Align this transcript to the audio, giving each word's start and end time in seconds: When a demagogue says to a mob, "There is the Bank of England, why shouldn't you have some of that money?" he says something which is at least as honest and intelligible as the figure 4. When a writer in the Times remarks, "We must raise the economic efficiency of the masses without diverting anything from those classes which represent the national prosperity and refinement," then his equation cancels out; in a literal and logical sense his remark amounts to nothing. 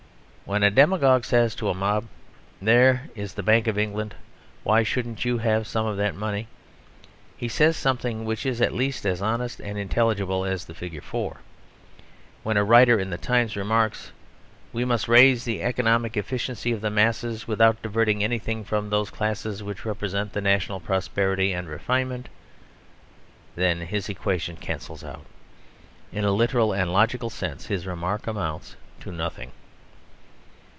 When 0.43 0.63
a 0.63 0.69
demagogue 0.69 1.23
says 1.23 1.55
to 1.55 1.69
a 1.69 1.73
mob, 1.73 2.07
"There 2.61 3.07
is 3.15 3.35
the 3.35 3.41
Bank 3.43 3.67
of 3.67 3.77
England, 3.77 4.15
why 4.65 4.83
shouldn't 4.83 5.23
you 5.23 5.37
have 5.37 5.65
some 5.65 5.85
of 5.85 5.95
that 5.95 6.13
money?" 6.13 6.49
he 7.37 7.47
says 7.47 7.77
something 7.77 8.25
which 8.25 8.45
is 8.45 8.59
at 8.61 8.73
least 8.73 9.05
as 9.05 9.21
honest 9.21 9.61
and 9.61 9.77
intelligible 9.77 10.43
as 10.43 10.65
the 10.65 10.73
figure 10.73 10.99
4. 10.99 11.37
When 12.43 12.57
a 12.57 12.65
writer 12.65 12.99
in 12.99 13.11
the 13.11 13.17
Times 13.17 13.55
remarks, 13.55 14.11
"We 14.73 14.83
must 14.83 15.07
raise 15.07 15.45
the 15.45 15.61
economic 15.63 16.17
efficiency 16.17 16.73
of 16.73 16.81
the 16.81 16.89
masses 16.89 17.47
without 17.47 17.81
diverting 17.81 18.21
anything 18.21 18.65
from 18.65 18.89
those 18.89 19.09
classes 19.09 19.63
which 19.63 19.85
represent 19.85 20.33
the 20.33 20.41
national 20.41 20.81
prosperity 20.81 21.53
and 21.53 21.69
refinement," 21.69 22.27
then 23.55 23.79
his 23.79 24.09
equation 24.09 24.57
cancels 24.57 25.01
out; 25.01 25.25
in 26.11 26.25
a 26.25 26.31
literal 26.33 26.73
and 26.73 26.91
logical 26.91 27.29
sense 27.29 27.67
his 27.67 27.87
remark 27.87 28.27
amounts 28.27 28.75
to 28.99 29.13
nothing. 29.13 29.53